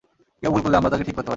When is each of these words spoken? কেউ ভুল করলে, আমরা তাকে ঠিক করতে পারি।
কেউ 0.41 0.49
ভুল 0.53 0.61
করলে, 0.63 0.77
আমরা 0.79 0.91
তাকে 0.93 1.05
ঠিক 1.07 1.15
করতে 1.17 1.19
পারি। 1.23 1.29